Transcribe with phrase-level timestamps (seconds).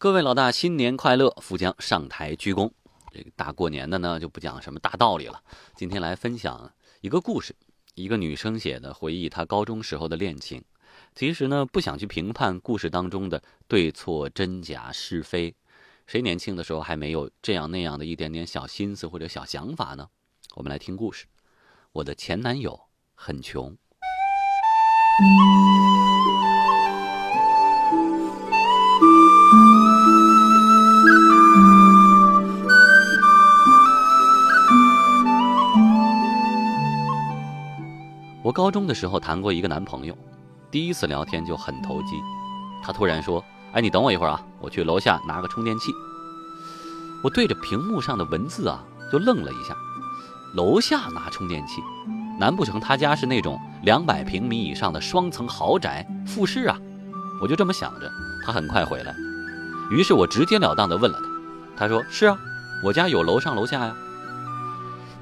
[0.00, 1.28] 各位老大，新年快乐！
[1.42, 2.70] 富江上台鞠躬。
[3.12, 5.42] 这个大过年的呢，就不讲什么大道理了。
[5.76, 7.54] 今天来分享一个故事，
[7.96, 10.64] 一个女生写的，回忆她高中时候的恋情。
[11.14, 15.54] 其实呢，不想去评判故事当中的对错、真假、是非。
[16.06, 20.08] 谁年轻的时候还没有这样那样的一点点小心思或者小想法呢？
[20.54, 21.26] 我们来听故事。
[21.92, 22.80] 我的前男友
[23.14, 23.76] 很穷。
[38.50, 40.18] 我高中的时候谈过一个男朋友，
[40.72, 42.16] 第一次聊天就很投机。
[42.82, 43.40] 他突然说
[43.72, 45.92] ：“哎，你等我一会儿啊，我去楼下拿个充电器。”
[47.22, 48.82] 我对着屏幕上的文字啊，
[49.12, 49.72] 就愣了一下。
[50.56, 51.80] 楼下拿充电器，
[52.40, 56.76] 难不成他家是那种两百平米以上的双层豪宅复式啊？
[57.40, 58.10] 我就这么想着。
[58.44, 59.14] 他很快回来，
[59.92, 61.86] 于是我直截了当地问了他。
[61.86, 62.36] 他说：“是啊，
[62.82, 63.94] 我家有楼上楼下呀。”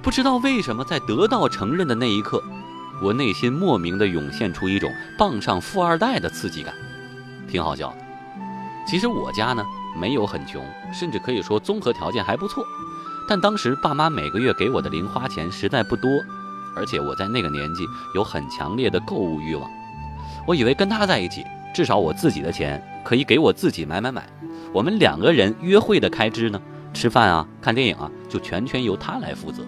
[0.00, 2.42] 不知道为什么，在得到承认的那一刻。
[3.00, 6.74] 我内心莫名的涌现出一种傍上富二代的刺激感，
[7.48, 7.96] 挺好笑的。
[8.86, 9.64] 其实我家呢
[10.00, 12.64] 没有很穷，甚至可以说综合条件还不错。
[13.28, 16.10] 但当时爸妈每个月给我的零花钱实在不多，
[16.74, 19.70] 而且我在那个年纪有很强烈的购物欲望。
[20.46, 24.26] 我以为跟他在一起，至少我自己的钱可以给我自己买买买。
[24.72, 26.60] 我们两个人约会的开支呢，
[26.94, 29.62] 吃饭啊、看电影啊，就全权由他来负责。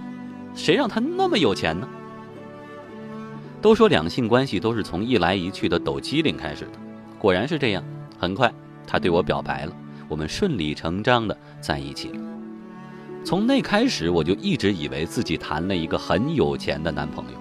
[0.54, 1.86] 谁让他那么有钱呢？
[3.60, 6.72] 都说两性关系都是从一来一去的抖机灵开始的，
[7.18, 7.84] 果然是这样。
[8.18, 8.52] 很快，
[8.86, 9.72] 他对我表白了，
[10.08, 12.20] 我们顺理成章的在一起了。
[13.24, 17.38] 从那开始，我就一直以为自己谈了一个很有钱的男朋友。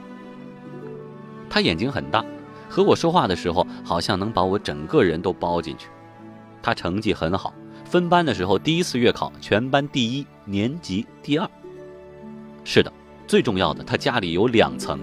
[1.50, 2.24] 他眼睛很大，
[2.70, 5.88] 和我说话的时候，好像能把我整个人都包进去。
[6.62, 7.54] 他成绩很好，
[7.86, 11.50] 分班的时候第一次月考全班第一，年级第二。
[12.66, 12.92] 是的，
[13.26, 15.00] 最重要的，他家里有两层。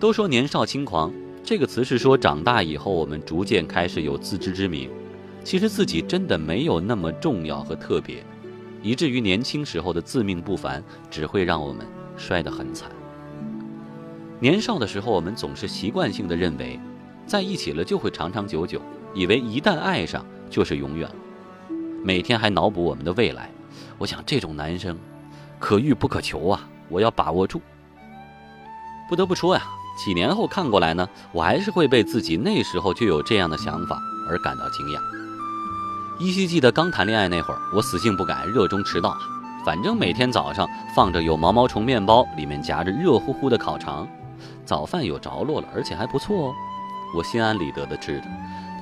[0.00, 4.88] 都说年少轻狂，这个词是说长大以后我们逐渐开始有自知之明，
[5.42, 8.24] 其实自己真的没有那么重要和特别，
[8.80, 11.84] 以至于年轻时候的自命不凡只会让我们
[12.16, 12.88] 摔得很惨。
[14.38, 16.78] 年少的时候，我们总是习惯性的认为，
[17.26, 18.80] 在一起了就会长长久久，
[19.14, 21.16] 以为一旦爱上就是永远了，
[22.04, 23.50] 每天还脑补我们的未来。
[23.98, 24.96] 我想这种男生，
[25.58, 27.60] 可遇不可求啊，我要把握住。
[29.08, 29.66] 不得不说呀。
[30.04, 35.00] 几年后看过来呢，我还是会被自己那时候就有这样的想法而感到惊讶。
[36.20, 39.18] 依稀记得刚谈恋爱那会儿，我死性不改，热衷迟到啊。
[39.66, 44.06] 反正每天早上放着有毛毛虫面包，里面夹着热乎乎的烤肠，
[44.64, 46.54] 早饭有着落了，而且还不错哦。
[47.16, 48.26] 我心安理得地吃着，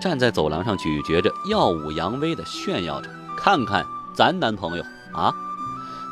[0.00, 3.84] 站在走廊上咀嚼着，耀武扬威地炫耀着，看看
[4.14, 4.84] 咱男朋友
[5.14, 5.32] 啊。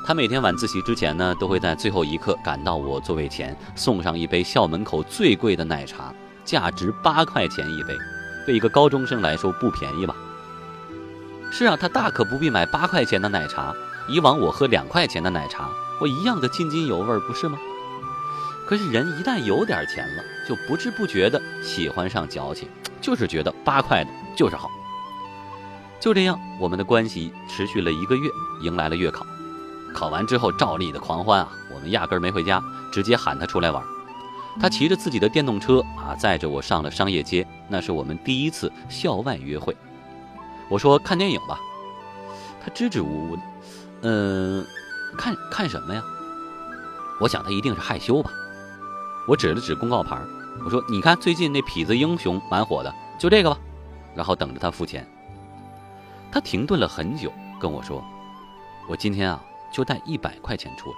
[0.06, 6.12] 他每天晚自习之前呢，都会在最后一刻赶到我座位前，送上一杯校门口最贵的奶茶，
[6.44, 7.96] 价值八块钱一杯，
[8.44, 10.14] 对一个高中生来说不便宜吧？
[11.50, 13.74] 是啊，他大可不必买八块钱的奶茶，
[14.06, 17.56] 以往我喝两块钱的奶茶，我一样的津津有味，不是吗？
[18.66, 22.68] 可是人一旦有点钱了，就不知不觉的喜欢上矫情，
[23.00, 24.68] 就是觉得八块的就是好。
[25.98, 28.28] 就这样，我们的关系持续了一个月，
[28.60, 29.24] 迎来了月考。
[29.94, 31.48] 考完之后，照例的狂欢啊！
[31.72, 32.62] 我们压根儿没回家，
[32.92, 33.82] 直接喊他出来玩。
[34.60, 37.46] 他骑着自己的电动车啊，载着我上了商业街。
[37.68, 39.74] 那是我们第一次校外约会。
[40.68, 41.58] 我说看电影吧，
[42.62, 43.42] 他支支吾吾的，
[44.02, 44.66] 嗯，
[45.16, 46.02] 看看什么呀？
[47.20, 48.30] 我想他一定是害羞吧。
[49.28, 50.20] 我指了指公告牌，
[50.64, 53.56] 我说你看最近那痞子英雄蛮火的，就这个吧。
[54.14, 55.08] 然后等着他付钱。
[56.32, 58.04] 他停顿了很久，跟我说
[58.88, 59.40] ：“我今天啊。”
[59.74, 60.96] 就带一百块钱出来，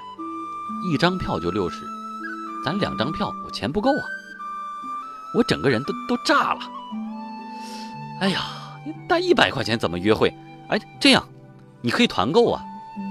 [0.93, 1.83] 一张票就六十，
[2.63, 4.05] 咱两张票我钱不够啊！
[5.35, 6.61] 我整个人都都炸了。
[8.21, 8.43] 哎呀，
[9.09, 10.29] 带一百块钱怎么约会？
[10.69, 11.27] 哎，这样，
[11.81, 12.63] 你可以团购啊！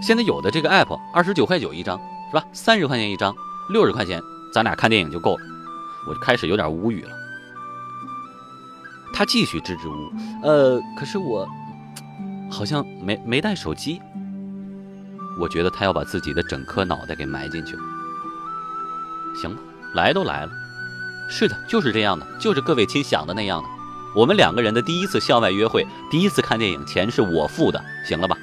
[0.04, 2.46] 现在有的这个 app 二十九块九一张，是吧？
[2.54, 3.36] 三十块钱一张，
[3.70, 4.22] 六十块钱，
[4.54, 5.44] 咱俩看电影就够了。
[6.08, 7.10] 我就开始有点无语了。
[9.14, 10.12] 他继续支支吾吾，
[10.44, 11.48] 呃，可是我
[12.52, 14.00] 好像没没带手机。
[15.38, 17.82] 我觉得他要把自己的整颗脑袋给埋进去了。
[19.36, 19.62] 行吧，
[19.94, 20.52] 来都来了，
[21.30, 23.70] 是的，就是这样的，就是各位亲想的那样的。
[24.16, 28.38] 我们两个人的第一次校外约会，第一次看电影，钱是我付的，行了吧？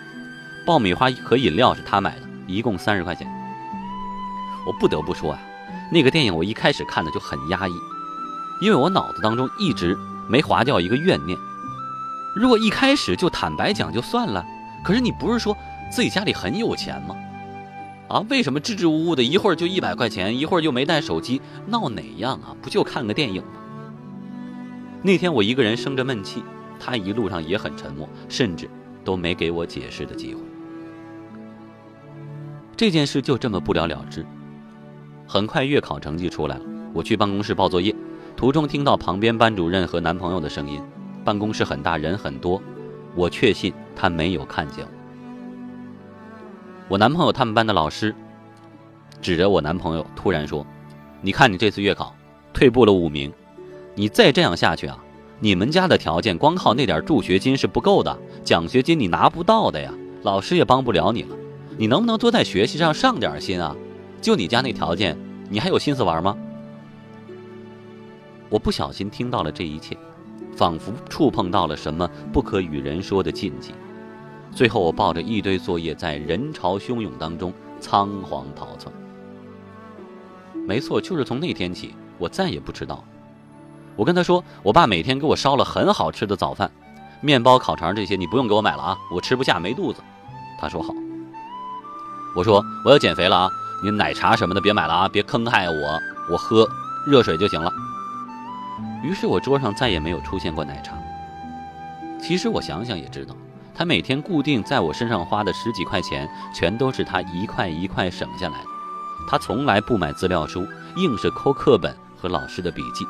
[0.67, 3.27] 爆米花和饮料是他买的，一共三十块钱。
[4.67, 5.41] 我不得不说啊，
[5.91, 7.73] 那个电影我一开始看的就很压抑，
[8.61, 9.99] 因为我脑子当中一直
[10.29, 11.39] 没划掉一个怨念，
[12.37, 14.45] 如果一开始就坦白讲就算了，
[14.85, 15.57] 可是你不是说
[15.93, 17.15] 自己家里很有钱吗？
[18.09, 22.57] 啊，为什么支支吾吾的，一会儿就一百块钱，一会儿又没带手机，闹哪样啊？
[22.63, 23.61] 不就看个电影吗？
[25.03, 26.43] 那天我一个人生着闷气，
[26.81, 28.71] 他一路上也很沉默，甚至
[29.05, 30.41] 都没给我解释的机会。
[32.75, 34.25] 这件事就这么不了了之。
[35.27, 37.95] 很快月考成绩出来了，我去办公室报作业，
[38.35, 40.81] 途中听到旁边班主任和男朋友的声音。
[41.23, 42.63] 办公室很大，人很多，
[43.15, 45.02] 我确信他没有看见我。
[46.93, 48.15] 我男朋友他们班的老师
[49.23, 50.67] 指着我男朋友，突然说
[51.25, 52.15] ：“你看你这次月考
[52.53, 53.33] 退步了五名，
[53.95, 55.03] 你再这样下去啊，
[55.41, 59.91] 你们家的条件光靠那点助学金是不够的，奖学金你拿不到的呀，
[60.23, 61.35] 老师也帮不了你了。
[61.79, 63.75] 你能不能多在学习上上点心啊？
[64.21, 65.17] 就你家那条件，
[65.49, 66.37] 你还有心思玩吗？”
[68.51, 69.97] 我不小心听到了这一切，
[70.55, 73.73] 仿佛触碰到了什么不可与人说的禁忌。
[74.55, 78.95] 最后，我抱着一堆作业，在人潮汹涌当中仓皇逃窜。
[80.67, 83.03] 没错，就是从那天起，我再也不迟到。
[83.97, 86.71] 我跟他说，我爸每天给我烧了很好吃的早饭，
[87.23, 90.03] 面包、烤肠这些你不用给我买了啊，我吃不下，没肚子。
[90.59, 90.95] 他说好。
[92.37, 93.51] 我说我要减肥了啊，
[93.83, 96.01] 你奶茶什么的别买了啊，别坑害我，
[96.31, 96.69] 我喝
[97.07, 97.73] 热水就行了。
[99.03, 100.97] 于是我桌上再也没有出现过奶茶。
[102.21, 103.35] 其实我想想也知道。
[103.83, 108.67] 他每天固定在我身上花的十几块钱，全都是他一块一块省下来的。
[109.29, 110.65] 他从来不买资料书，
[110.95, 113.05] 硬是抠课本和老师的笔记。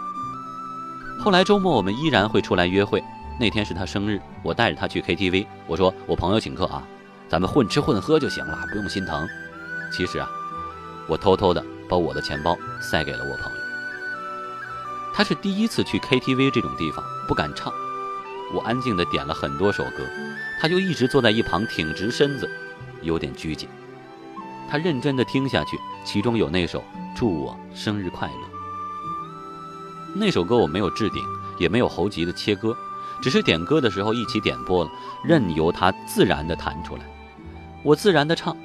[1.21, 3.05] 后来周末我们依然会出来约会。
[3.39, 5.47] 那天是他生日，我带着他去 KTV。
[5.67, 6.83] 我说我朋友请客啊，
[7.29, 9.29] 咱们混吃混喝就行了，不用心疼。
[9.93, 10.31] 其实啊，
[11.07, 13.59] 我偷偷的把我的钱包塞给了我朋友。
[15.13, 17.71] 他是第一次去 KTV 这种地方，不敢唱。
[18.53, 20.05] 我安静的点了很多首歌。
[20.61, 22.49] 他就一直坐在一旁，挺直身子，
[23.01, 23.69] 有点拘谨。
[24.71, 26.79] 他认真的听下去，其中有那首
[27.17, 28.35] 《祝我生日快乐》。
[30.15, 31.23] 那首歌我没有置顶，
[31.59, 32.77] 也没有猴急的切歌，
[33.21, 34.91] 只是点歌的时候一起点播了，
[35.25, 37.03] 任由他自然的弹出来。
[37.83, 38.57] 我自然的唱，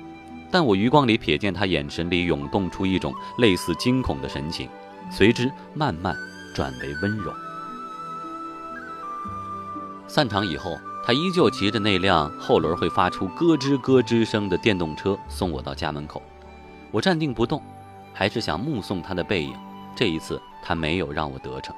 [0.51, 4.69] 但我余光里瞥见他眼神里涌动出一种类似惊恐的神情，
[5.11, 6.15] 随之慢慢
[6.53, 7.33] 转为温柔。
[10.07, 10.77] 散场以后。
[11.05, 16.21] 他依旧骑着那辆后轮会发出咯吱咯吱声的电动车送我到家门口，
[16.91, 17.63] 我站定不动，
[18.13, 19.53] 还是想目送他的背影。
[19.95, 21.73] 这一次他没有让我得逞，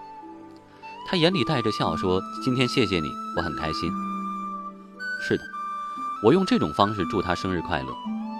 [1.07, 3.87] 他眼里带着笑说：“今天谢谢你，我很开心。”
[5.21, 5.43] 是的，
[6.23, 7.93] 我用这种方式祝他生日快乐，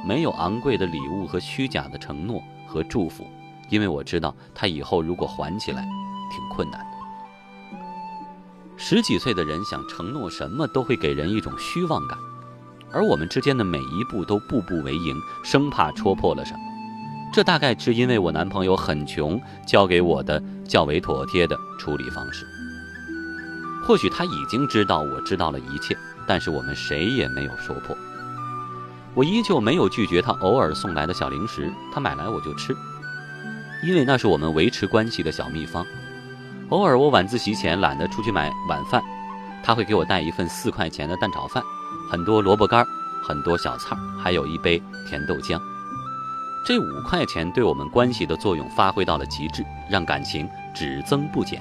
[0.07, 3.27] 没有昂贵的礼物和虚假的承诺和祝福，
[3.69, 5.83] 因为我知道他以后如果还起来，
[6.31, 6.83] 挺困难。
[8.81, 12.17] 十几岁的人想承诺什么，都会给人一种虚妄感，
[12.93, 16.59] 而我们之间的每一步都步步为营，生怕戳破了什么。
[17.33, 22.47] 这大概是因为我男朋友很穷，教给我的较为妥帖的处理方式。
[23.85, 27.95] 或许他已经知道我知道了一切，但是我们谁也没有说破。
[29.13, 32.73] 我依旧没有拒绝他偶尔送来的小零食，他买来我就吃，
[33.83, 35.85] 因为那是我们维持关系的小秘方。
[36.69, 39.03] 偶尔我晚自习前懒得出去买晚饭，
[39.63, 41.63] 他会给我带一份四块钱的蛋炒饭，
[42.11, 42.85] 很多萝卜干，
[43.23, 45.59] 很多小菜，还有一杯甜豆浆。
[46.67, 51.59] 这五块钱对我们关系的作用发挥到了极致，让感情只增不减。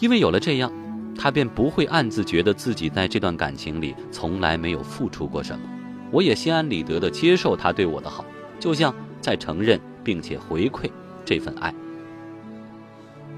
[0.00, 0.72] 因为有了这样，
[1.16, 5.64] 他便不会暗自觉得自己在这段感情里从来没有付出过什么。
[6.10, 8.24] 我也心安理得地接受他对我的好，
[8.58, 10.90] 就像在承认并且回馈
[11.24, 11.72] 这份爱。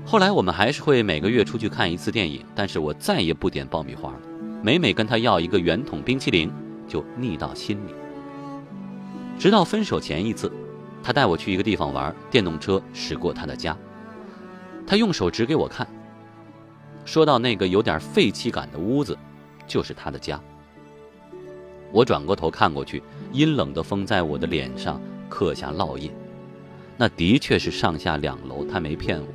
[0.06, 4.20] 后来我们还是会每个月出去看一次电影，但是我再也不点爆米花了。
[4.62, 6.48] 每每跟他要一个圆筒冰淇淋，
[6.86, 7.92] 就腻到心里。
[9.36, 10.50] 直到分手前一次，
[11.02, 13.76] 他带我去一个地方玩，电动车驶过他的家，
[14.86, 15.84] 他用手指给我看，
[17.04, 19.18] 说到那个有点废弃感的屋子，
[19.66, 20.40] 就是他的家。
[21.90, 26.12] 我转过头看过去，阴冷的风在我的脸上刻下烙印。
[26.96, 29.26] 那的确是上下两楼，他没骗我。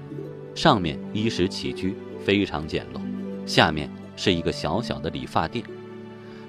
[0.53, 3.01] 上面衣食起居非常简陋，
[3.45, 5.65] 下面是一个小小的理发店。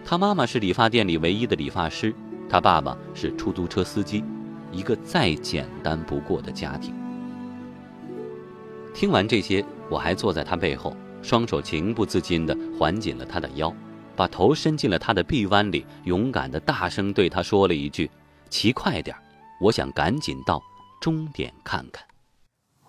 [0.05, 2.13] 他妈妈是理发店里唯一的理发师，
[2.49, 4.25] 他爸爸是出租车司机，
[4.73, 6.93] 一个再简单不过的家庭。
[8.93, 13.75] 听完这些，我还坐在他背后，双手情不自禁地环紧了他的腰，
[14.17, 18.11] 把头伸进了他的臂弯里，勇敢地大声对他说了一句
[18.51, 19.17] ：“骑快点，
[19.61, 20.61] 我想赶紧到
[21.01, 22.05] 终点看看。”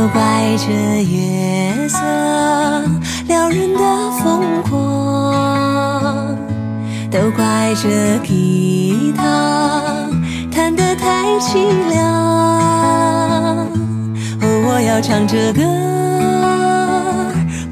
[0.00, 1.98] 都怪这月色
[3.28, 6.34] 撩人的疯狂，
[7.10, 10.08] 都怪这吉他
[10.50, 12.02] 弹得太凄凉。
[14.40, 15.60] 哦，我要唱着歌，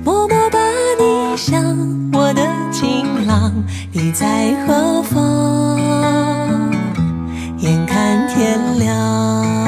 [0.05, 0.59] 默默把
[1.01, 1.65] 你想，
[2.13, 3.51] 我的情郎，
[3.91, 5.81] 你在何方？
[7.57, 9.68] 眼看天亮。